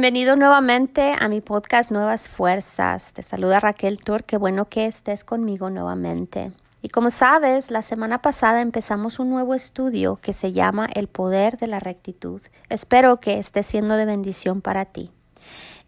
[0.00, 3.12] Bienvenido nuevamente a mi podcast Nuevas Fuerzas.
[3.12, 4.24] Te saluda Raquel Tur.
[4.24, 6.52] Qué bueno que estés conmigo nuevamente.
[6.80, 11.58] Y como sabes, la semana pasada empezamos un nuevo estudio que se llama El poder
[11.58, 12.40] de la rectitud.
[12.70, 15.10] Espero que esté siendo de bendición para ti.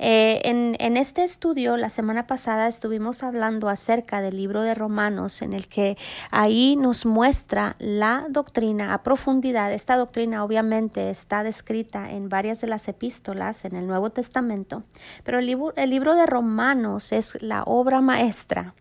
[0.05, 5.52] Eh, en, este estudio, la semana pasada estuvimos hablando acerca del libro de Romanos, en
[5.52, 5.97] el que
[6.33, 9.73] ahí nos muestra la doctrina a profundidad.
[9.73, 14.83] Esta doctrina obviamente está descrita en varias de las epístolas en el Nuevo Testamento,
[15.23, 18.75] pero el libro, el libro de Romanos es la obra maestra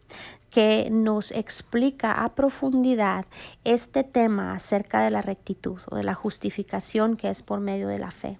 [0.49, 3.25] que nos explica a profundidad
[3.63, 7.99] este tema acerca de la rectitud o de la justificación que es por medio de
[7.99, 8.39] la fe.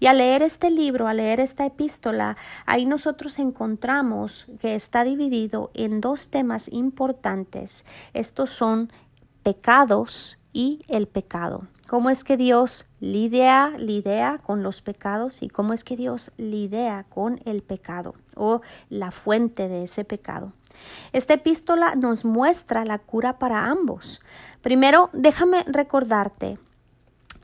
[0.00, 2.36] Y al leer este libro, al leer esta epístola,
[2.66, 7.84] ahí nosotros encontramos que está dividido en dos temas importantes.
[8.14, 8.90] Estos son
[9.42, 11.66] pecados y el pecado.
[11.88, 13.72] ¿Cómo es que Dios lidia,
[14.44, 19.68] con los pecados y cómo es que Dios lidia con el pecado o la fuente
[19.68, 20.52] de ese pecado?
[21.14, 24.20] Esta epístola nos muestra la cura para ambos.
[24.60, 26.58] Primero, déjame recordarte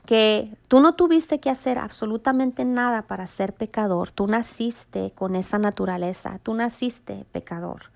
[0.05, 5.57] que tú no tuviste que hacer absolutamente nada para ser pecador, tú naciste con esa
[5.59, 7.91] naturaleza, tú naciste pecador.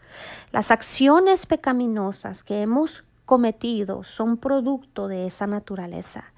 [0.52, 6.34] Las acciones pecaminosas que hemos cometido son producto de esa naturaleza.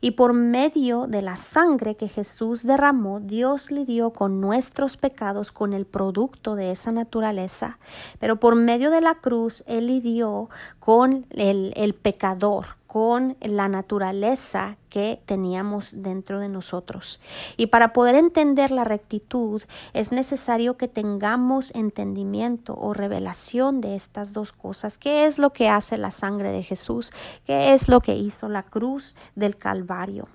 [0.00, 5.72] Y por medio de la sangre que Jesús derramó, Dios lidió con nuestros pecados, con
[5.72, 7.78] el producto de esa naturaleza.
[8.18, 14.76] Pero por medio de la cruz, Él lidió con el, el pecador, con la naturaleza
[14.90, 17.22] que teníamos dentro de nosotros.
[17.56, 19.62] Y para poder entender la rectitud
[19.94, 24.98] es necesario que tengamos entendimiento o revelación de estas dos cosas.
[24.98, 27.14] ¿Qué es lo que hace la sangre de Jesús?
[27.46, 30.28] ¿Qué es lo que hizo la cruz del Calvario?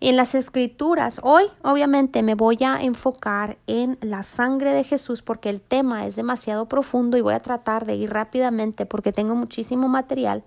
[0.00, 5.48] En las escrituras, hoy obviamente me voy a enfocar en la sangre de Jesús porque
[5.48, 9.88] el tema es demasiado profundo y voy a tratar de ir rápidamente porque tengo muchísimo
[9.88, 10.44] material.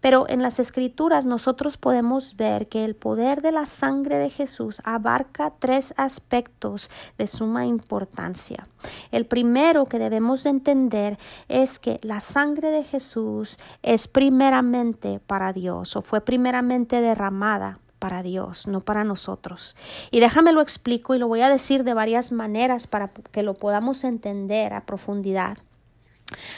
[0.00, 4.80] Pero en las escrituras nosotros podemos ver que el poder de la sangre de Jesús
[4.84, 8.68] abarca tres aspectos de suma importancia.
[9.10, 15.52] El primero que debemos de entender es que la sangre de Jesús es primeramente para
[15.52, 19.76] Dios o fue primeramente derramada para Dios, no para nosotros.
[20.10, 23.54] Y déjame lo explico y lo voy a decir de varias maneras para que lo
[23.54, 25.58] podamos entender a profundidad.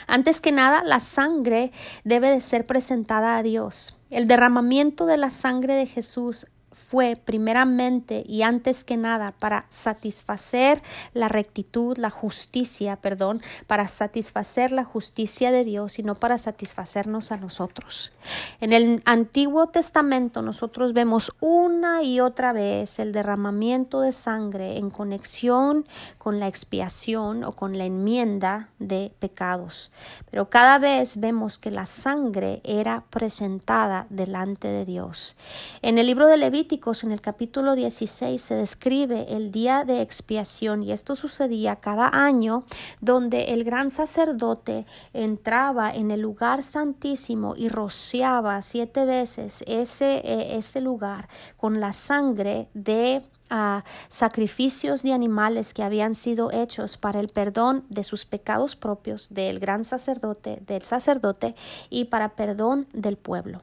[0.06, 1.72] Antes que nada, la sangre
[2.04, 3.98] debe de ser presentada a Dios.
[4.10, 10.82] El derramamiento de la sangre de Jesús fue primeramente y antes que nada para satisfacer
[11.14, 17.32] la rectitud, la justicia, perdón, para satisfacer la justicia de Dios y no para satisfacernos
[17.32, 18.12] a nosotros.
[18.60, 24.90] En el Antiguo Testamento nosotros vemos una y otra vez el derramamiento de sangre en
[24.90, 25.86] conexión
[26.18, 29.90] con la expiación o con la enmienda de pecados.
[30.30, 35.36] Pero cada vez vemos que la sangre era presentada delante de Dios.
[35.82, 40.82] En el libro de Levítico en el capítulo 16 se describe el día de expiación
[40.82, 42.64] y esto sucedía cada año
[43.00, 44.84] donde el gran sacerdote
[45.14, 51.94] entraba en el lugar santísimo y rociaba siete veces ese, eh, ese lugar con la
[51.94, 58.26] sangre de ah, sacrificios de animales que habían sido hechos para el perdón de sus
[58.26, 61.54] pecados propios del gran sacerdote, del sacerdote
[61.88, 63.62] y para perdón del pueblo.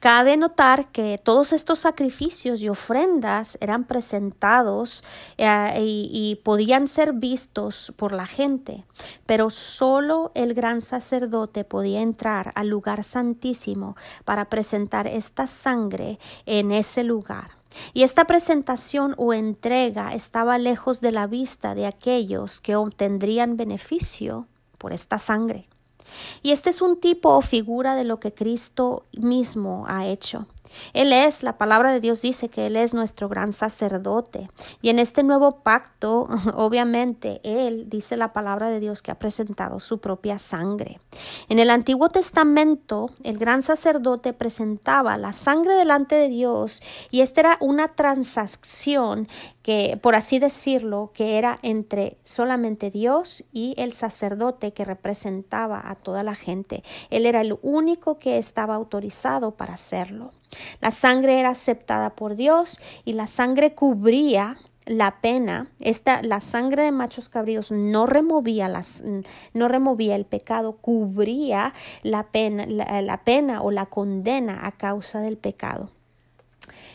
[0.00, 5.04] Cabe notar que todos estos sacrificios y ofrendas eran presentados
[5.38, 8.84] eh, y, y, podían ser vistos por la gente,
[9.26, 16.70] pero solo el gran sacerdote podía entrar al lugar santísimo para presentar esta sangre en
[16.70, 17.50] ese lugar.
[17.92, 24.46] Y esta presentación o entrega estaba lejos de la vista de aquellos que obtendrían beneficio
[24.78, 25.68] por esta sangre.
[26.42, 30.46] Y este es un tipo o figura de lo que Cristo mismo ha hecho.
[30.92, 34.50] Él es, la palabra de Dios dice que Él es nuestro gran sacerdote.
[34.82, 39.80] Y en este nuevo pacto, obviamente, Él dice la palabra de Dios que ha presentado
[39.80, 41.00] su propia sangre.
[41.48, 47.40] En el Antiguo Testamento, el gran sacerdote presentaba la sangre delante de Dios y esta
[47.40, 49.28] era una transacción
[49.64, 55.94] que, por así decirlo, que era entre solamente Dios y el sacerdote que representaba a
[55.94, 56.84] toda la gente.
[57.08, 60.32] Él era el único que estaba autorizado para hacerlo.
[60.82, 66.82] La sangre era aceptada por Dios y la sangre cubría la pena, esta, la sangre
[66.82, 69.02] de machos cabríos no removía, las,
[69.54, 71.72] no removía el pecado, cubría
[72.02, 75.93] la pena, la pena o la condena a causa del pecado.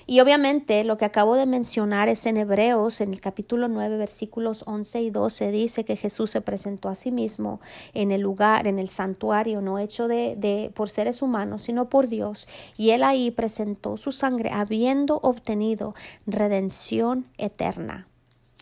[0.05, 4.63] Y obviamente lo que acabo de mencionar es en Hebreos, en el capítulo 9, versículos
[4.65, 7.61] 11 y 12, dice que Jesús se presentó a sí mismo
[7.93, 12.07] en el lugar, en el santuario, no hecho de, de por seres humanos, sino por
[12.07, 12.47] Dios.
[12.77, 15.95] Y él ahí presentó su sangre, habiendo obtenido
[16.25, 18.07] redención eterna.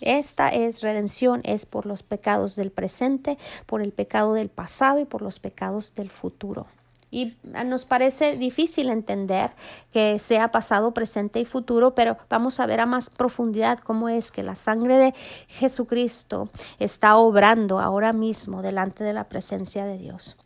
[0.01, 5.05] Esta es redención, es por los pecados del presente, por el pecado del pasado y
[5.05, 6.67] por los pecados del futuro.
[7.09, 9.51] Y nos parece difícil entender
[9.91, 14.31] que sea pasado, presente y futuro, pero vamos a ver a más profundidad cómo es
[14.31, 15.13] que la sangre de
[15.47, 16.49] Jesucristo
[16.79, 20.37] está obrando ahora mismo delante de la presencia de Dios.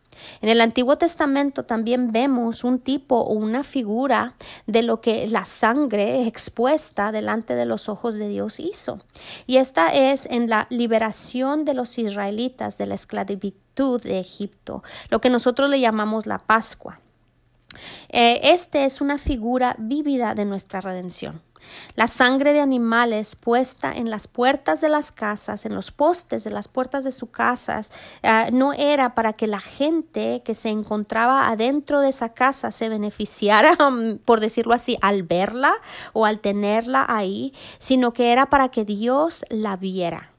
[0.42, 4.36] En el Antiguo Testamento también vemos un tipo o una figura
[4.68, 9.00] de lo que la sangre expuesta delante de los ojos de Dios hizo.
[9.48, 15.22] Y esta es en la liberación de los israelitas de la esclavitud de Egipto, lo
[15.22, 17.00] que nosotros le llamamos la Pascua.
[18.10, 21.42] Eh, este es una figura vívida de nuestra redención.
[21.96, 26.52] La sangre de animales puesta en las puertas de las casas, en los postes de
[26.52, 27.92] las puertas de sus casas,
[28.24, 32.90] ah, no era para que la gente que se encontraba adentro de esa casa se
[32.90, 33.78] beneficiara,
[34.26, 35.74] por decirlo así, al verla
[36.14, 40.31] o al tenerla ahí, sino que era para que Dios la viera.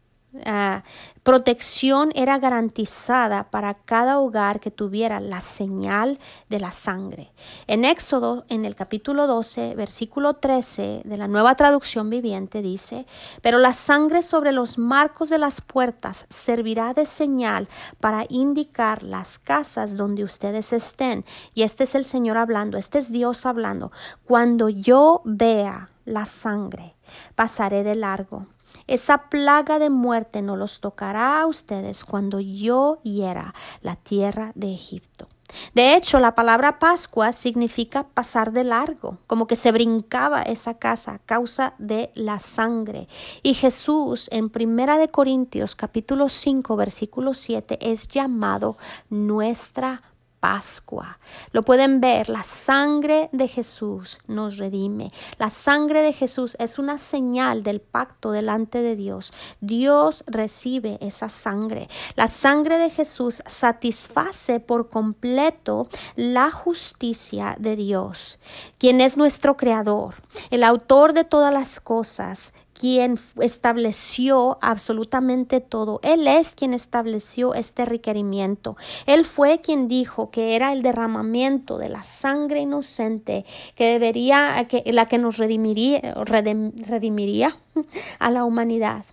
[0.47, 0.83] Ah,
[1.23, 6.19] protección era garantizada para cada hogar que tuviera la señal
[6.49, 7.33] de la sangre.
[7.67, 13.05] En Éxodo, en el capítulo 12, versículo 13 de la nueva traducción viviente dice,
[13.43, 17.69] pero la sangre sobre los marcos de las puertas servirá de señal
[18.01, 21.27] para indicar las casas donde ustedes estén.
[21.53, 23.93] Y este es el Señor hablando, este es Dios hablando.
[24.25, 26.97] Cuando yo vea la sangre,
[27.35, 28.47] pasaré de largo
[28.87, 34.73] esa plaga de muerte no los tocará a ustedes cuando yo hiera la tierra de
[34.73, 35.29] Egipto.
[35.75, 41.15] De hecho, la palabra Pascua significa pasar de largo, como que se brincaba esa casa
[41.15, 43.09] a causa de la sangre.
[43.43, 48.77] Y Jesús en Primera de Corintios capítulo 5 versículo 7 es llamado
[49.11, 50.03] nuestra
[50.43, 51.21] Pascua.
[51.53, 55.07] Lo pueden ver, la sangre de Jesús nos redime.
[55.39, 59.33] La sangre de Jesús es una señal del pacto delante de Dios.
[59.61, 61.89] Dios recibe esa sangre.
[62.17, 65.87] La sangre de Jesús satisface por completo
[66.17, 68.41] la justicia de Dios,
[68.79, 70.17] quien es nuestro creador,
[70.51, 72.53] el autor de todas las cosas
[72.83, 76.01] quien estableció absolutamente todo.
[76.03, 78.77] Él es quien estableció este requerimiento.
[79.07, 83.45] Él fue quien dijo que era el derramamiento de la sangre inocente
[83.77, 87.57] que debería, que, la que nos redimiría, redimiría
[88.19, 89.05] a la humanidad.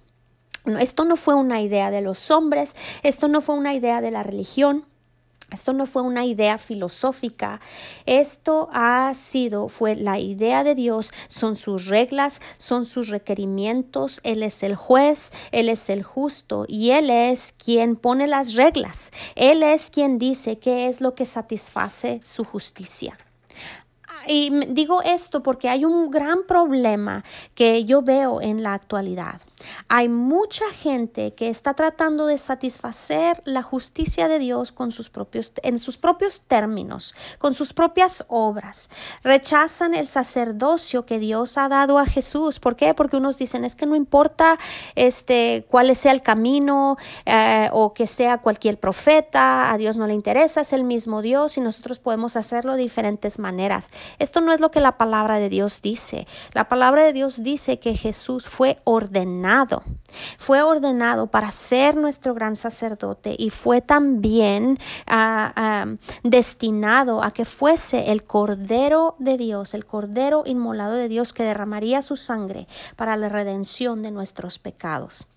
[0.79, 4.23] esto no fue una idea de los hombres, esto no fue una idea de la
[4.23, 4.87] religión,
[5.51, 7.59] esto no fue una idea filosófica,
[8.05, 14.43] esto ha sido, fue la idea de Dios, son sus reglas, son sus requerimientos, Él
[14.43, 19.63] es el juez, Él es el justo y Él es quien pone las reglas, Él
[19.63, 23.17] es quien dice qué es lo que satisface su justicia.
[24.27, 27.23] Y digo esto porque hay un gran problema
[27.55, 29.41] que yo veo en la actualidad.
[29.87, 35.53] Hay mucha gente que está tratando de satisfacer la justicia de Dios con sus propios,
[35.63, 38.89] en sus propios términos, con sus propias obras.
[39.23, 42.59] Rechazan el sacerdocio que Dios ha dado a Jesús.
[42.59, 42.93] ¿Por qué?
[42.93, 44.57] Porque unos dicen es que no importa
[44.95, 50.13] este, cuál sea el camino eh, o que sea cualquier profeta, a Dios no le
[50.13, 53.91] interesa, es el mismo Dios y nosotros podemos hacerlo de diferentes maneras.
[54.19, 56.27] Esto no es lo que la palabra de Dios dice.
[56.53, 59.48] La palabra de Dios dice que Jesús fue ordenado
[60.37, 64.77] fue ordenado para ser nuestro gran sacerdote y fue también
[65.07, 65.85] ah, ah,
[66.23, 72.01] destinado a que fuese el Cordero de Dios, el Cordero inmolado de Dios que derramaría
[72.01, 75.27] su sangre para la redención de nuestros pecados.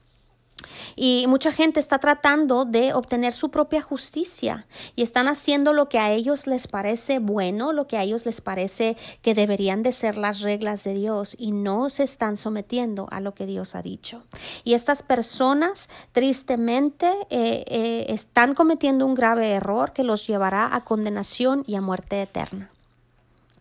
[0.96, 4.66] Y mucha gente está tratando de obtener su propia justicia
[4.96, 8.40] y están haciendo lo que a ellos les parece bueno, lo que a ellos les
[8.40, 13.20] parece que deberían de ser las reglas de Dios y no se están sometiendo a
[13.20, 14.22] lo que Dios ha dicho.
[14.64, 20.84] Y estas personas tristemente eh, eh, están cometiendo un grave error que los llevará a
[20.84, 22.71] condenación y a muerte eterna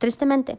[0.01, 0.57] tristemente.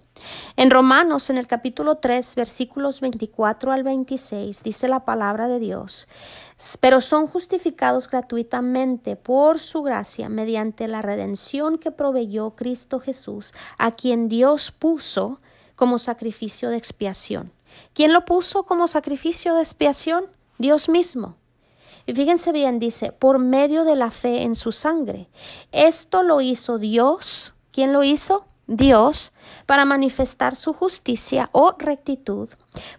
[0.57, 6.07] En Romanos, en el capítulo 3, versículos 24 al 26, dice la palabra de Dios,
[6.81, 13.91] pero son justificados gratuitamente por su gracia mediante la redención que proveyó Cristo Jesús, a
[13.91, 15.41] quien Dios puso
[15.75, 17.51] como sacrificio de expiación.
[17.95, 20.27] ¿Quién lo puso como sacrificio de expiación?
[20.59, 21.35] Dios mismo.
[22.07, 25.29] Y fíjense bien, dice, por medio de la fe en su sangre.
[25.73, 27.55] Esto lo hizo Dios.
[27.73, 28.47] ¿Quién lo hizo?
[28.69, 29.33] Dios
[29.67, 32.49] para manifestar su justicia o rectitud,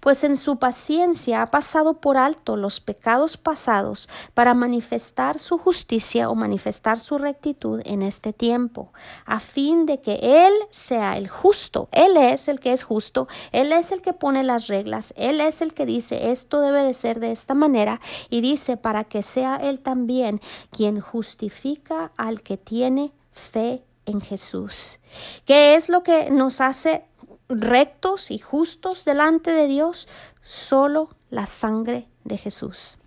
[0.01, 6.29] pues en su paciencia ha pasado por alto los pecados pasados para manifestar su justicia
[6.29, 8.91] o manifestar su rectitud en este tiempo,
[9.25, 11.87] a fin de que Él sea el justo.
[11.93, 15.61] Él es el que es justo, Él es el que pone las reglas, Él es
[15.61, 19.55] el que dice esto debe de ser de esta manera y dice para que sea
[19.55, 20.41] Él también
[20.71, 24.99] quien justifica al que tiene fe en Jesús.
[25.45, 27.05] ¿Qué es lo que nos hace
[27.49, 30.07] rectos y justos delante de Dios?
[30.41, 32.97] Solo la sangre de Jesús.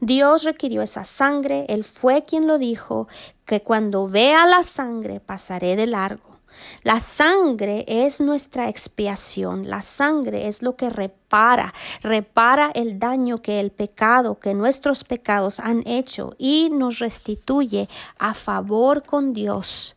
[0.00, 3.08] Dios requirió esa sangre, Él fue quien lo dijo,
[3.44, 6.35] que cuando vea la sangre pasaré de largo.
[6.82, 13.60] La sangre es nuestra expiación, la sangre es lo que repara, repara el daño que
[13.60, 17.88] el pecado, que nuestros pecados han hecho y nos restituye
[18.18, 19.96] a favor con Dios.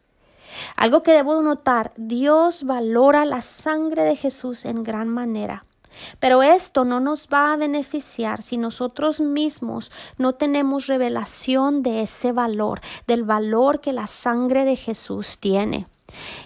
[0.76, 5.64] Algo que debo notar, Dios valora la sangre de Jesús en gran manera.
[6.20, 12.32] Pero esto no nos va a beneficiar si nosotros mismos no tenemos revelación de ese
[12.32, 15.88] valor, del valor que la sangre de Jesús tiene.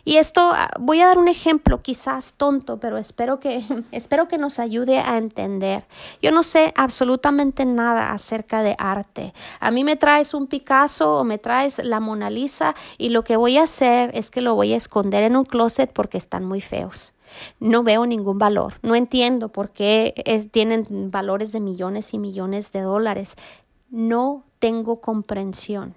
[0.05, 4.38] Y esto ah, voy a dar un ejemplo quizás tonto, pero espero que espero que
[4.38, 5.86] nos ayude a entender.
[6.22, 9.34] Yo no sé absolutamente nada acerca de arte.
[9.60, 13.38] A mí me traes un Picasso o me traes la Mona Lisa y lo que
[13.38, 16.62] voy a hacer es que lo voy a esconder en un closet porque están muy
[16.62, 17.13] feos.
[17.60, 18.75] No veo ningún valor.
[18.84, 20.13] No entiendo por qué
[20.51, 23.36] tienen valores de millones y millones de dólares.
[23.89, 25.96] No tengo comprensión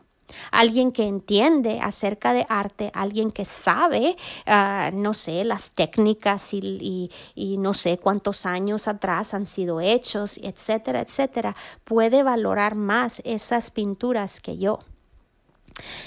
[0.50, 4.16] alguien que entiende acerca de arte, alguien que sabe,
[4.47, 10.38] ah, no sé, las técnicas y, y, no sé cuántos años atrás han sido hechos,
[10.42, 14.80] etcétera, etcétera, puede valorar más esas pinturas que yo.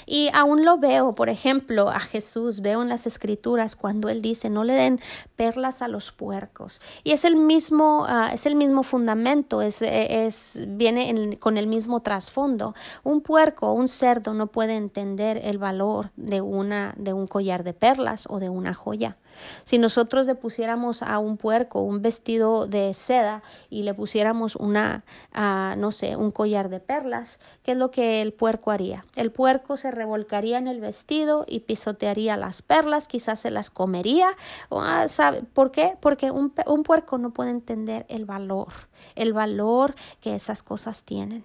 [0.06, 4.50] Y aún lo veo, por ejemplo, a Jesús, veo en las escrituras cuando él dice,
[4.50, 5.00] no le den
[5.36, 6.80] perlas a los puercos.
[7.04, 12.00] Y es el mismo, ah, es el mismo fundamento, es, es viene con el mismo
[12.00, 12.74] trasfondo.
[13.04, 17.72] Un puerco, un cerdo no puede entender el valor de, una, de un collar de
[17.72, 19.16] perlas o de una joya.
[19.64, 25.04] Si nosotros le pusiéramos a un puerco un vestido de seda y le pusiéramos una,
[25.32, 29.04] ah, no sé, un collar de perlas, ¿qué es lo que el puerco haría?
[29.16, 29.30] El
[29.76, 34.36] se revolcaría en el vestido y pisotearía las perlas, quizás se las comería.
[34.70, 35.06] Ah.
[35.52, 35.96] ¿Por qué?
[36.00, 38.72] Porque un, un puerco no puede entender el valor,
[39.14, 41.44] el valor que esas cosas tienen.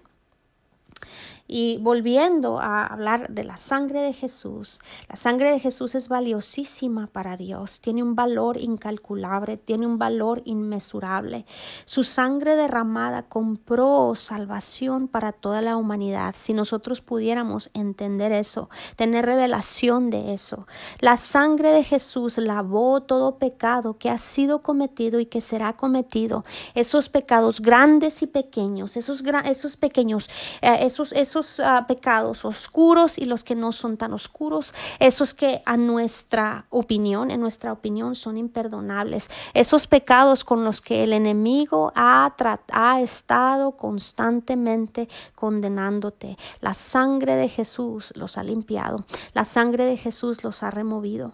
[1.48, 7.06] Y volviendo a hablar de la sangre de Jesús, la sangre de Jesús es valiosísima
[7.06, 11.46] para Dios, tiene un valor incalculable, tiene un valor inmesurable.
[11.84, 16.34] Su sangre derramada compró salvación para toda la humanidad.
[16.36, 20.66] Si nosotros pudiéramos entender eso, tener revelación de eso,
[20.98, 26.44] la sangre de Jesús lavó todo pecado que ha sido cometido y que será cometido,
[26.74, 30.28] esos pecados grandes y pequeños, esos, esos pequeños,
[30.62, 35.34] eh, esos, esos esos ah, pecados oscuros y los que no son tan oscuros, esos
[35.34, 41.12] que a nuestra opinión, en nuestra opinión son imperdonables, esos pecados con los que el
[41.12, 42.34] enemigo ha,
[42.72, 46.38] ha estado constantemente condenándote.
[46.60, 51.32] La sangre de Jesús los ha limpiado, la sangre de Jesús los ha removido.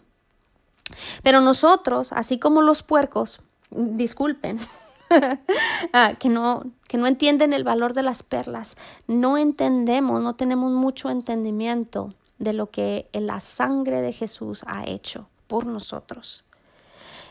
[1.23, 3.41] Pero nosotros, así como los puercos,
[3.71, 4.59] disculpen,
[5.93, 8.77] Ah, que, no, que no entienden el valor de las perlas.
[9.07, 15.29] No entendemos, no tenemos mucho entendimiento de lo que la sangre de Jesús ha hecho
[15.47, 16.45] por nosotros.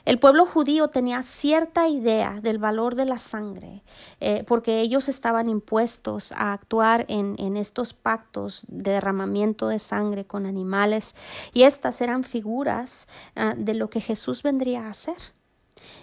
[0.03, 3.83] El pueblo judío tenía cierta idea del valor de la sangre,
[4.19, 10.25] eh, porque ellos estaban impuestos a actuar en, en, estos pactos de derramamiento de sangre
[10.25, 11.15] con animales,
[11.53, 15.17] y estas eran figuras ah, de lo que Jesús vendría a hacer.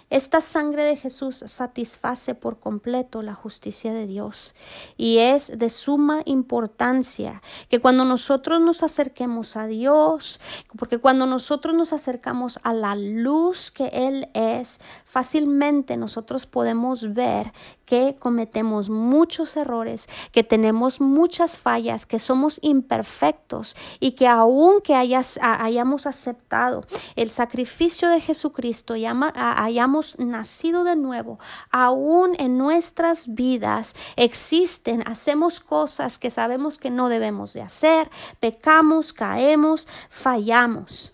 [0.09, 4.55] Esta sangre de Jesús satisface por completo la justicia de Dios
[4.97, 10.39] y es de suma importancia que cuando nosotros nos acerquemos a Dios,
[10.77, 17.53] porque cuando nosotros nos acercamos a la luz que Él es, fácilmente nosotros podemos ver
[17.85, 25.39] que cometemos muchos errores, que tenemos muchas fallas, que somos imperfectos y que aunque hayas,
[25.41, 26.83] hayamos aceptado
[27.15, 31.39] el sacrificio de Jesucristo hayamos nacido de nuevo,
[31.71, 39.13] aún en nuestras vidas existen, hacemos cosas que sabemos que no debemos de hacer, pecamos,
[39.13, 41.13] caemos, fallamos.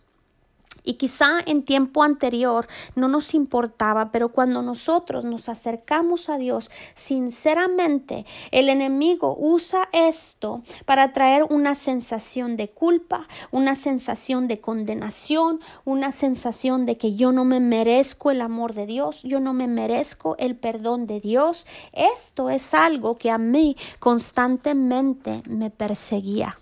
[0.85, 6.69] Y quizá en tiempo anterior no nos importaba, pero cuando nosotros nos acercamos a Dios
[6.93, 15.59] sinceramente, el enemigo usa esto para traer una sensación de culpa, una sensación de condenación,
[15.83, 19.67] una sensación de que yo no me merezco el amor de Dios, yo no me
[19.67, 21.65] merezco el perdón de Dios.
[21.93, 26.59] Esto es algo que a mí constantemente me perseguía.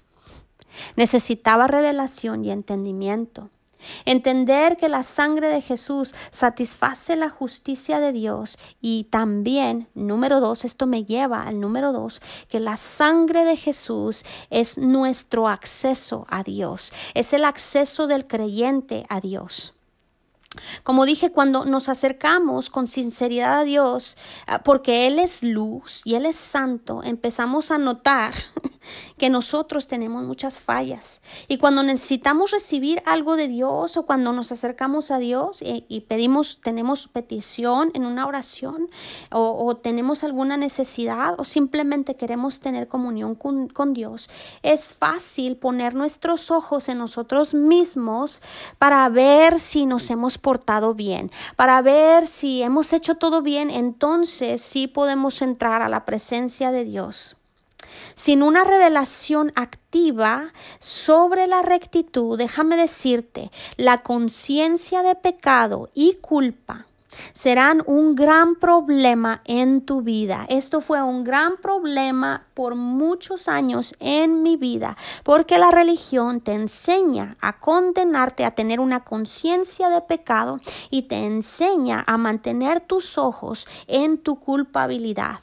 [0.95, 3.49] Necesitaba revelación y entendimiento.
[4.05, 10.65] Entender que la sangre de Jesús satisface la justicia de Dios y también, número dos,
[10.65, 16.43] esto me lleva al número dos, que la sangre de Jesús es nuestro acceso a
[16.43, 19.73] Dios, es el acceso del creyente a Dios.
[20.83, 26.15] Como dije, cuando nos acercamos con sinceridad a Dios, ah, porque Él es luz y
[26.15, 28.33] Él es santo, empezamos a notar
[29.17, 31.21] que nosotros tenemos muchas fallas.
[31.47, 36.59] Y cuando necesitamos recibir algo de Dios o cuando nos acercamos a Dios y, pedimos,
[36.63, 38.89] tenemos petición en una oración
[39.31, 44.29] o, tenemos alguna necesidad o simplemente queremos tener comunión con, con Dios,
[44.61, 48.41] es fácil poner nuestros ojos en nosotros mismos
[48.77, 54.61] para ver si nos hemos portado bien, para ver si hemos hecho todo bien, entonces
[54.61, 57.37] sí podemos entrar a la presencia de Dios.
[58.15, 66.85] Sin una revelación activa sobre la rectitud, déjame decirte, la conciencia de pecado y culpa
[67.33, 70.45] serán un gran problema en tu vida.
[70.49, 76.53] Esto fue un gran problema por muchos años en mi vida, porque la religión te
[76.53, 80.59] enseña a condenarte a tener una conciencia de pecado
[80.89, 85.39] y te enseña a mantener tus ojos en tu culpabilidad.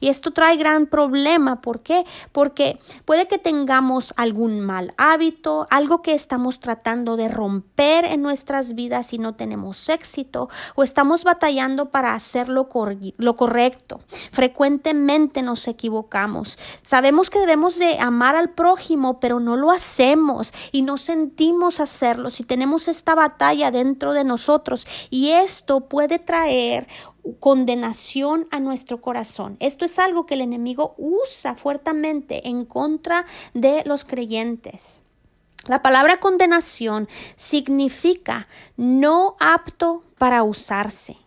[0.00, 1.60] Y esto trae gran problema.
[1.60, 2.04] ¿Por qué?
[2.32, 8.74] Porque puede que tengamos algún mal hábito, algo que estamos tratando de romper en nuestras
[8.74, 12.68] vidas y no tenemos éxito, o estamos batallando para hacer lo,
[13.16, 14.00] lo correcto.
[14.32, 16.58] Frecuentemente nos equivocamos.
[16.82, 22.30] Sabemos que debemos de amar al prójimo, pero no lo hacemos y no sentimos hacerlo.
[22.30, 26.86] Si tenemos esta batalla dentro de nosotros y esto puede traer
[27.38, 29.56] condenación a nuestro corazón.
[29.60, 35.02] Esto es algo que el enemigo usa fuertemente en contra de los creyentes.
[35.66, 41.18] La palabra condenación significa no apto para usarse.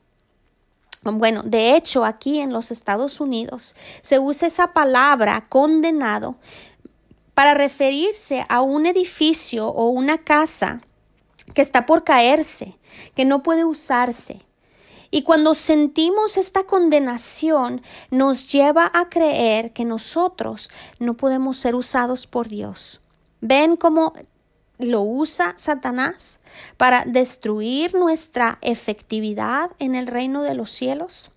[1.03, 6.37] Bueno, de hecho, aquí en los Estados Unidos se usa esa palabra condenado
[7.33, 10.81] para referirse a un edificio o una casa
[11.53, 12.77] que está por caerse,
[13.15, 14.39] que no puede usarse,
[15.13, 22.25] y cuando sentimos esta condenación, nos lleva a creer que nosotros no podemos ser usados
[22.25, 22.99] por Dios.
[23.39, 24.13] ¿Ven cómo
[24.79, 26.39] lo usa Satanás
[26.77, 31.29] para destruir nuestra efectividad en el reino de los cielos?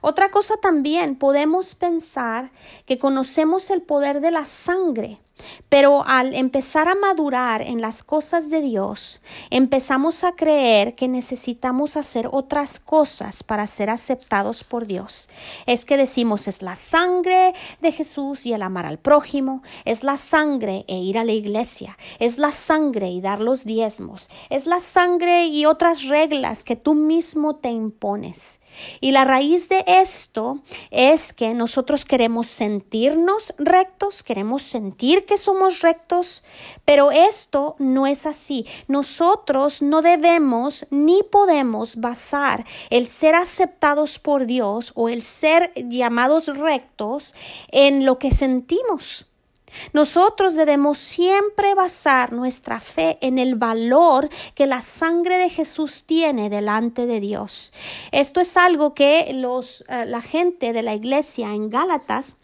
[0.00, 2.50] Otra cosa también podemos pensar
[2.86, 5.20] que conocemos el poder de la sangre
[5.68, 11.96] pero al empezar a madurar en las cosas de Dios, empezamos a creer que necesitamos
[11.96, 15.28] hacer otras cosas para ser aceptados por Dios.
[15.66, 20.18] Es que decimos es la sangre de Jesús y el amar al prójimo, es la
[20.18, 24.80] sangre e ir a la iglesia, es la sangre y dar los diezmos, es la
[24.80, 28.60] sangre y otras reglas que tú mismo te impones.
[29.00, 35.80] Y la raíz de esto es que nosotros queremos sentirnos rectos, queremos sentir que somos
[35.80, 36.44] rectos,
[36.84, 38.66] pero esto no es así.
[38.88, 46.46] Nosotros no debemos ni podemos basar el ser aceptados por Dios o el ser llamados
[46.46, 47.34] rectos
[47.70, 49.29] en lo que sentimos.
[49.92, 56.50] Nosotros debemos siempre basar nuestra fe en el valor que la sangre de Jesús tiene
[56.50, 57.72] delante de Dios.
[58.12, 62.36] Esto es algo que los, eh, la gente de la iglesia en Gálatas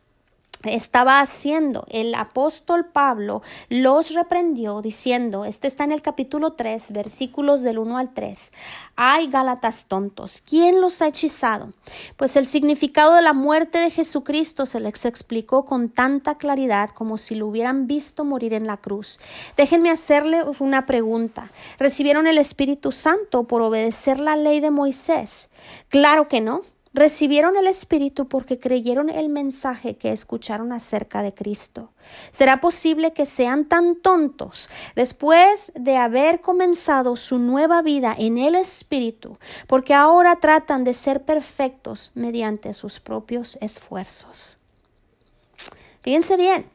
[0.68, 1.84] estaba haciendo.
[1.88, 7.98] El apóstol Pablo los reprendió diciendo, este está en el capítulo 3, versículos del 1
[7.98, 8.52] al 3.
[8.96, 11.72] Ay, Gálatas tontos, ¿quién los ha hechizado?
[12.16, 17.18] Pues el significado de la muerte de Jesucristo se les explicó con tanta claridad como
[17.18, 19.20] si lo hubieran visto morir en la cruz.
[19.56, 21.50] Déjenme hacerle una pregunta.
[21.78, 25.50] ¿Recibieron el Espíritu Santo por obedecer la ley de Moisés?
[25.88, 26.62] Claro que no.
[26.96, 31.90] Recibieron el Espíritu porque creyeron el mensaje que escucharon acerca de Cristo.
[32.30, 38.54] ¿Será posible que sean tan tontos después de haber comenzado su nueva vida en el
[38.54, 44.56] Espíritu, porque ahora tratan de ser perfectos mediante sus propios esfuerzos?
[46.00, 46.70] Fíjense bien,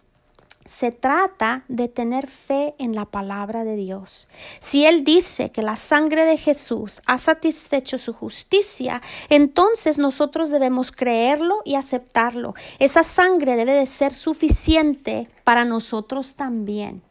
[0.65, 4.27] se trata de tener fe en la palabra de Dios.
[4.59, 10.91] Si Él dice que la sangre de Jesús ha satisfecho su justicia, entonces nosotros debemos
[10.91, 12.53] creerlo y aceptarlo.
[12.79, 17.01] Esa sangre debe de ser suficiente para nosotros también.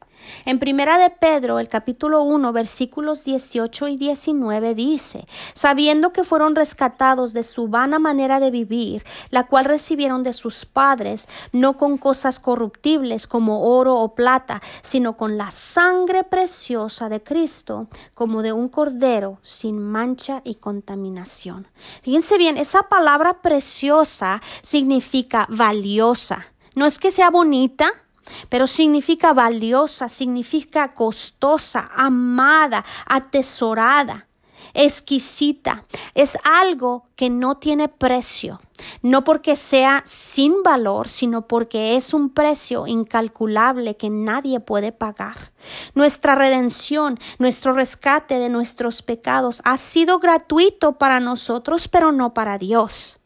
[0.44, 6.54] En Primera de Pedro, el capítulo 1, versículos 18 y 19 dice, sabiendo que fueron
[6.56, 11.98] rescatados de su vana manera de vivir, la cual recibieron de sus padres, no con
[11.98, 18.52] cosas corruptibles como oro o plata, sino con la sangre preciosa de Cristo, como de
[18.52, 21.66] un cordero sin mancha y contaminación.
[22.02, 26.46] Fíjense bien, esa palabra preciosa significa valiosa.
[26.74, 27.92] No es que sea bonita,
[28.48, 34.26] pero significa valiosa, significa costosa, amada, atesorada,
[34.74, 35.84] exquisita.
[36.14, 38.60] Es algo que no tiene precio,
[39.02, 45.52] no porque sea sin valor, sino porque es un precio incalculable que nadie puede pagar.
[45.94, 52.58] Nuestra redención, nuestro rescate de nuestros pecados ha sido gratuito para nosotros, pero no para
[52.58, 53.19] Dios.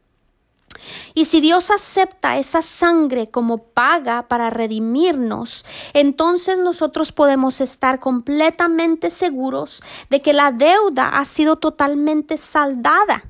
[1.15, 9.11] Y si Dios acepta esa sangre como paga para redimirnos, entonces nosotros podemos estar completamente
[9.11, 13.25] seguros de que la deuda ha sido totalmente saldada.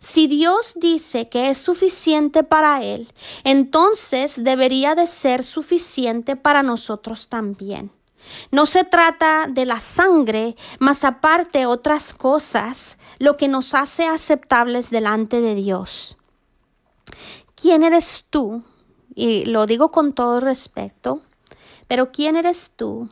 [0.00, 3.12] Si Dios dice que es suficiente para Él,
[3.44, 7.92] entonces debería de ser suficiente para nosotros también.
[8.50, 14.90] No se trata de la sangre, más aparte otras cosas, lo que nos hace aceptables
[14.90, 16.16] delante de Dios.
[17.54, 18.62] ¿Quién eres tú?
[19.14, 21.22] Y lo digo con todo respeto,
[21.88, 23.08] pero ¿quién eres tú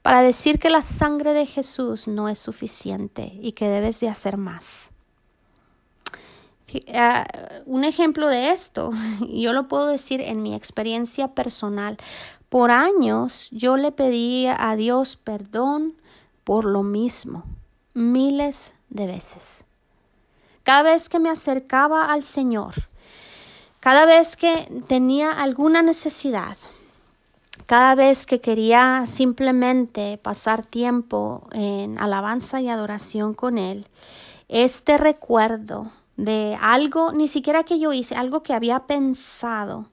[0.00, 4.36] para decir que la sangre de Jesús no es suficiente y que debes de hacer
[4.36, 4.90] más?
[6.94, 7.26] Ah,
[7.66, 8.90] un ejemplo de esto,
[9.28, 11.98] yo lo puedo decir en mi experiencia personal.
[12.48, 15.94] Por años yo le pedí a Dios perdón
[16.44, 17.44] por lo mismo,
[17.94, 19.64] miles de veces.
[20.62, 22.88] Cada vez que me acercaba al Señor,
[23.82, 26.56] cada vez que tenía alguna necesidad,
[27.66, 33.88] cada vez que quería simplemente pasar tiempo en alabanza y adoración con Él,
[34.48, 39.88] este recuerdo de algo, ni siquiera que yo hice, algo que había pensado,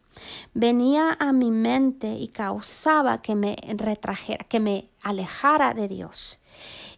[0.53, 6.39] venía a mi mente y causaba que me retrajera, que me alejara de Dios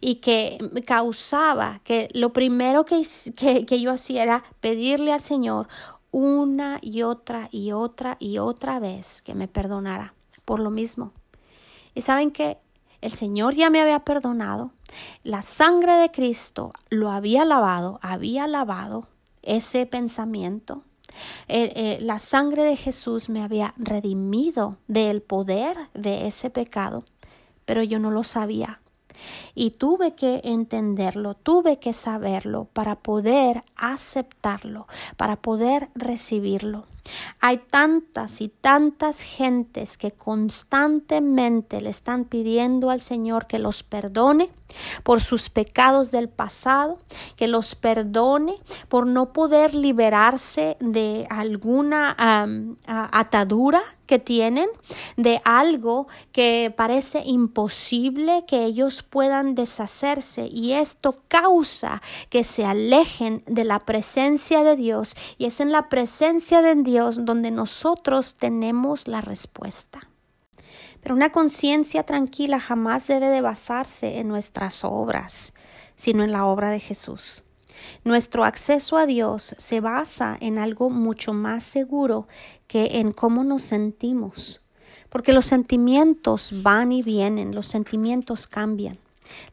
[0.02, 3.02] y que causaba que lo primero que,
[3.36, 5.68] que, que, yo hacía era pedirle al Señor
[6.12, 11.12] una y otra y otra y otra vez que me perdonara por lo mismo.
[11.94, 12.58] Y saben que
[13.00, 14.70] el Señor ya me había perdonado,
[15.24, 19.08] la sangre de Cristo lo había lavado, había lavado
[19.42, 20.84] ese pensamiento.
[21.48, 27.04] Eh, la sangre de Jesús me había redimido del poder de ese pecado,
[27.64, 28.81] pero yo no lo sabía.
[29.54, 36.91] Y tuve que entenderlo, tuve que saberlo para poder aceptarlo, para poder recibirlo.
[37.40, 44.50] Hay tantas y tantas gentes que constantemente le están pidiendo al Señor que los perdone
[45.02, 46.98] por sus pecados del pasado,
[47.36, 48.56] que los perdone
[48.88, 52.16] por no poder liberarse de alguna
[52.86, 54.68] atadura que tienen,
[55.16, 60.48] de algo que parece imposible que ellos puedan deshacerse.
[60.52, 65.88] Y esto causa que se alejen de la presencia de Dios y es en la
[65.88, 70.00] presencia de Dios donde nosotros tenemos la respuesta.
[71.02, 75.52] Pero una conciencia tranquila jamás debe de basarse en nuestras obras,
[75.96, 77.42] sino en la obra de Jesús.
[78.04, 82.28] Nuestro acceso a Dios se basa en algo mucho más seguro
[82.68, 84.60] que en cómo nos sentimos,
[85.08, 88.98] porque los sentimientos van y vienen, los sentimientos cambian.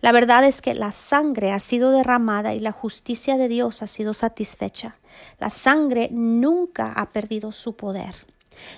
[0.01, 3.87] La verdad es que la sangre ha sido derramada y la justicia de Dios ha
[3.87, 4.97] sido satisfecha.
[5.39, 8.15] La sangre nunca ha perdido su poder.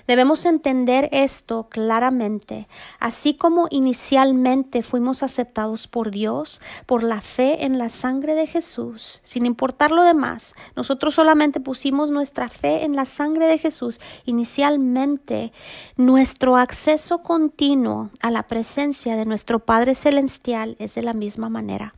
[0.06, 2.68] Debemos entender esto claramente,
[2.98, 9.20] así como inicialmente fuimos aceptados por Dios por la fe en la sangre de Jesús,
[9.24, 10.54] sin importar lo demás.
[10.76, 14.00] Nosotros solamente pusimos nuestra fe en la sangre de Jesús.
[14.24, 15.52] Inicialmente,
[15.96, 21.94] nuestro acceso continuo a la presencia de nuestro Padre Celestial es de la misma manera.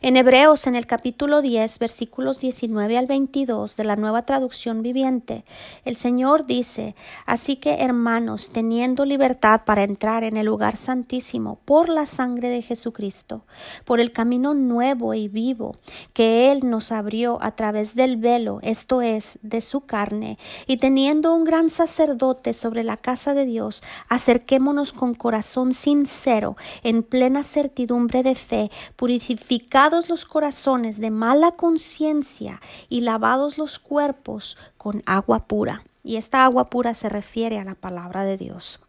[0.00, 5.44] En Hebreos, en el capítulo 10, versículos 19 al 22 de la nueva traducción viviente,
[5.84, 6.94] el Señor dice,
[7.26, 12.62] Así que, hermanos, teniendo libertad para entrar en el lugar santísimo por la sangre de
[12.62, 13.44] Jesucristo,
[13.84, 15.76] por el camino nuevo y vivo
[16.12, 21.34] que Él nos abrió a través del velo, esto es, de su carne, y teniendo
[21.34, 28.22] un gran sacerdote sobre la casa de Dios, acerquémonos con corazón sincero, en plena certidumbre
[28.22, 29.61] de fe, purificando
[30.08, 35.84] los corazones de mala conciencia y lavados los cuerpos con agua pura.
[36.04, 38.80] Y esta agua pura se refiere a la palabra de Dios.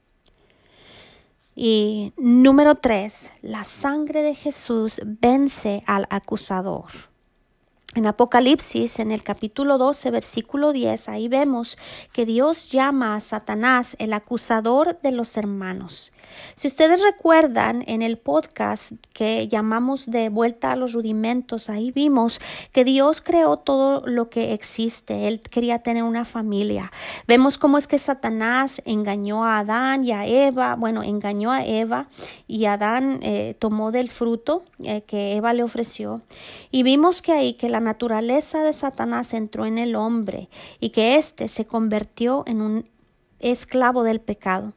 [1.55, 6.86] Y número tres, la sangre de Jesús vence al acusador.
[7.95, 11.77] En Apocalipsis, en el capítulo 12, versículo 10, ahí vemos
[12.12, 16.12] que Dios llama a Satanás el acusador de los hermanos.
[16.55, 22.39] Si ustedes recuerdan en el podcast que llamamos de vuelta a los rudimentos, ahí vimos
[22.71, 25.27] que Dios creó todo lo que existe.
[25.27, 26.91] Él quería tener una familia.
[27.27, 30.75] Vemos cómo es que Satanás engañó a Adán y a Eva.
[30.75, 32.07] Bueno, engañó a Eva
[32.47, 36.21] y Adán eh, tomó del fruto eh, que Eva le ofreció.
[36.71, 41.15] Y vimos que ahí que la naturaleza de Satanás entró en el hombre y que
[41.17, 42.89] éste se convirtió en un
[43.39, 44.73] esclavo del pecado.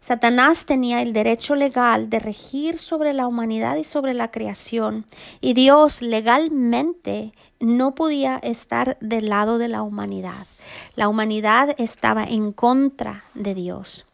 [0.00, 5.06] Satanás tenía el derecho legal de regir sobre la humanidad y sobre la creación,
[5.40, 10.46] y Dios legalmente no podía estar del lado de la humanidad.
[10.96, 14.06] La humanidad estaba en contra de Dios.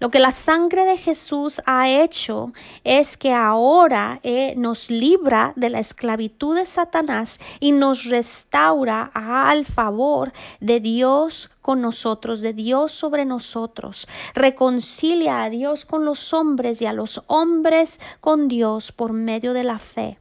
[0.00, 2.52] Lo que la sangre de Jesús ha hecho
[2.84, 9.66] es que ahora eh, nos libra de la esclavitud de Satanás y nos restaura al
[9.66, 14.08] favor de Dios con nosotros, de Dios sobre nosotros.
[14.34, 19.64] Reconcilia a Dios con los hombres y a los hombres con Dios por medio de
[19.64, 20.18] la fe.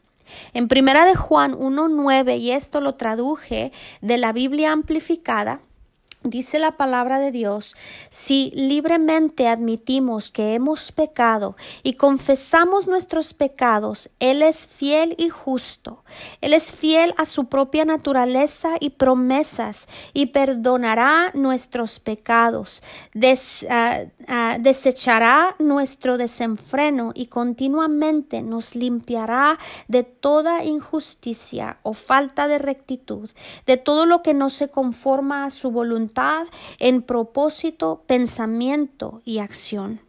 [0.54, 5.62] En primera de Juan 1.9, y esto lo traduje de la Biblia amplificada,
[6.30, 7.74] Dice la palabra de Dios,
[8.10, 16.04] si libremente admitimos que hemos pecado y confesamos nuestros pecados, Él es fiel y justo.
[16.42, 22.84] Él es fiel a su propia naturaleza y promesas y perdonará nuestros pecados,
[23.70, 32.58] ah, ah, desechará nuestro desenfreno y continuamente nos limpiará de toda injusticia o falta de
[32.58, 33.30] rectitud,
[33.66, 36.17] de todo lo que no se conforma a su voluntad
[36.80, 40.02] en propósito, pensamiento y acción.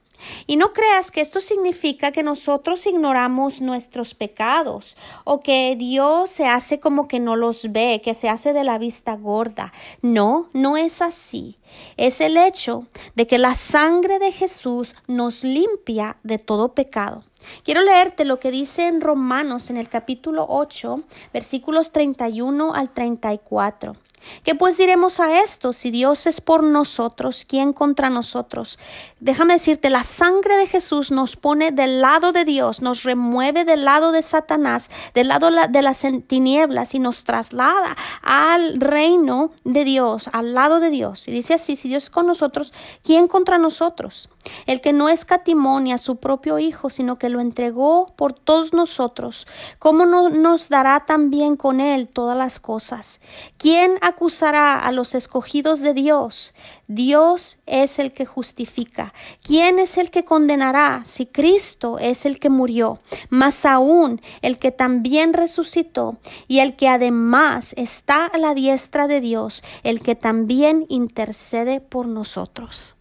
[0.46, 6.46] Y no creas que esto significa que nosotros ignoramos nuestros pecados o que Dios se
[6.46, 9.72] hace como que no los ve, que se hace de la vista gorda.
[10.02, 11.56] No, no es así.
[11.96, 17.22] Es el hecho de que la sangre de Jesús nos limpia de todo pecado.
[17.62, 23.96] Quiero leerte lo que dice en Romanos en el capítulo 8, versículos 31 al 34.
[24.44, 25.72] ¿Qué pues diremos a esto?
[25.72, 28.78] Si Dios es por nosotros, ¿quién contra nosotros?
[29.20, 33.84] Déjame decirte, la sangre de Jesús nos pone del lado de Dios, nos remueve del
[33.84, 40.28] lado de Satanás, del lado de las tinieblas y nos traslada al reino de Dios,
[40.32, 41.28] al lado de Dios.
[41.28, 44.28] Y dice así, si Dios es con nosotros, ¿quién contra nosotros?
[44.66, 49.46] El que no escatimonia a su propio Hijo, sino que lo entregó por todos nosotros,
[49.78, 53.20] ¿cómo no nos dará también con él todas las cosas?
[53.56, 56.54] ¿Quién acusará a los escogidos de Dios?
[56.86, 59.12] Dios es el que justifica.
[59.42, 62.98] ¿Quién es el que condenará si Cristo es el que murió?
[63.28, 69.20] Más aún el que también resucitó y el que además está a la diestra de
[69.20, 72.97] Dios, el que también intercede por nosotros.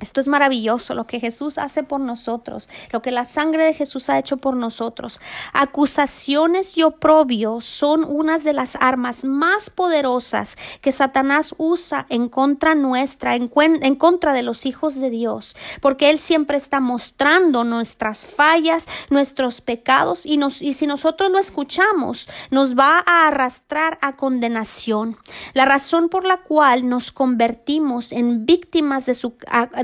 [0.00, 4.08] Esto es maravilloso, lo que Jesús hace por nosotros, lo que la sangre de Jesús
[4.08, 5.20] ha hecho por nosotros.
[5.52, 12.76] Acusaciones y oprobio son unas de las armas más poderosas que Satanás usa en contra
[12.76, 13.48] nuestra, en,
[13.96, 20.24] contra de los hijos de Dios, porque Él siempre está mostrando nuestras fallas, nuestros pecados,
[20.24, 20.38] y,
[20.74, 25.16] si nosotros lo escuchamos, nos va a arrastrar a condenación.
[25.54, 29.34] La razón por la cual nos convertimos en víctimas de su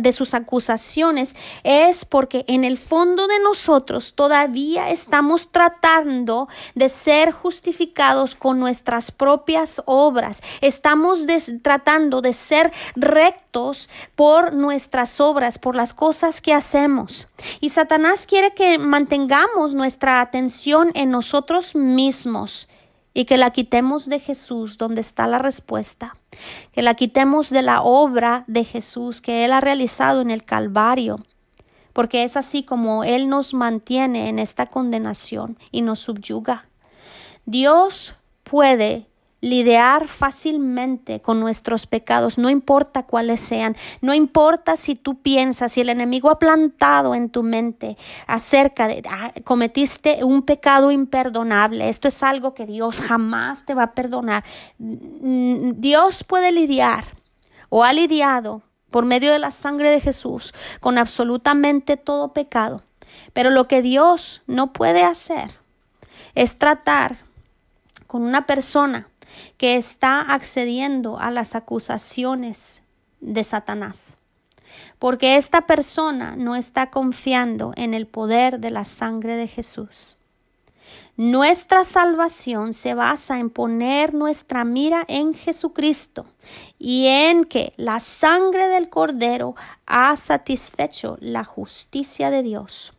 [0.04, 7.32] de sus acusaciones es porque en el fondo de nosotros todavía estamos tratando de ser
[7.32, 10.42] justificados con nuestras propias obras.
[10.60, 11.26] Estamos
[11.62, 17.28] tratando de ser rectos por nuestras obras, por las cosas que hacemos.
[17.60, 22.68] Y Satanás quiere que mantengamos nuestra atención en nosotros mismos
[23.14, 26.16] y que la quitemos de Jesús, donde está la respuesta,
[26.72, 31.20] que la quitemos de la obra de Jesús que Él ha realizado en el Calvario,
[31.92, 36.64] porque es así como Él nos mantiene en esta condenación y nos subyuga.
[37.46, 39.06] Dios puede
[39.44, 45.82] lidiar fácilmente con nuestros pecados, no importa cuáles sean, no importa si tú piensas, si
[45.82, 52.08] el enemigo ha plantado en tu mente acerca de ah, cometiste un pecado imperdonable, esto
[52.08, 54.44] es algo que Dios jamás te va a perdonar.
[54.78, 57.04] Mm, Dios puede lidiar
[57.68, 62.82] o ha lidiado por medio de la sangre de Jesús con absolutamente todo pecado,
[63.34, 65.50] pero lo que Dios no puede hacer
[66.34, 67.18] es tratar
[68.06, 69.08] con una persona
[69.56, 72.82] que está accediendo a las acusaciones
[73.20, 74.16] de Satanás.
[74.98, 80.16] Porque esta persona no está confiando en el poder de la sangre de Jesús.
[81.16, 86.26] Nuestra salvación se basa en poner nuestra mira en Jesucristo
[86.76, 89.54] y en que la sangre del Cordero
[89.86, 92.93] ha satisfecho la justicia de Dios.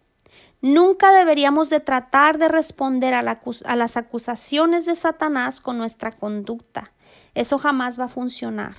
[0.65, 6.91] Nunca deberíamos de tratar de responder a, las acusaciones de Satanás con nuestra conducta.
[7.35, 8.73] Eso jamás va a funcionar.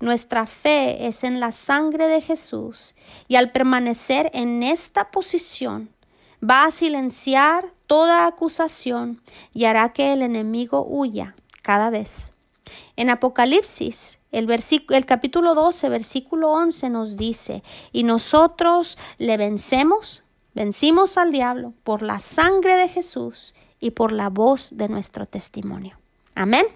[0.00, 2.96] Nuestra fe es en la sangre de Jesús
[3.28, 5.90] y al permanecer en esta posición
[6.42, 9.22] va a silenciar toda acusación
[9.54, 12.32] y hará que el enemigo huya cada vez.
[12.96, 14.48] En Apocalipsis, el,
[15.06, 20.21] capítulo 12, versículo 11 nos dice, y nosotros le vencemos
[20.54, 25.98] Vencimos al diablo por la sangre de Jesús y por la voz de nuestro testimonio.
[26.34, 26.66] Amén.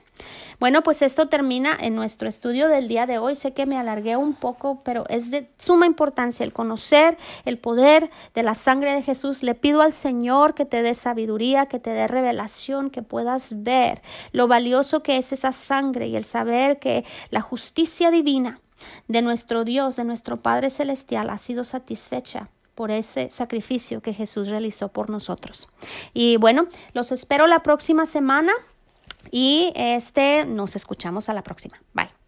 [0.59, 3.37] Bueno, pues esto termina en nuestro estudio del día de hoy.
[3.37, 8.11] Sé que me alargué un poco, pero es de suma importancia el conocer el poder
[8.35, 9.43] de la sangre de Jesús.
[9.43, 14.01] Le pido al Señor que te dé sabiduría, que te dé revelación, que puedas ver
[14.33, 18.61] lo valioso que es esa sangre y el saber que la justicia divina
[19.09, 24.49] de nuestro Dios, de nuestro Padre Celestial, ha sido satisfecha por ese sacrificio que Jesús
[24.49, 25.69] realizó por nosotros.
[26.15, 28.53] Y bueno, los espero la próxima semana
[29.33, 31.81] y este nos escuchamos a la próxima.
[31.95, 32.26] Bye.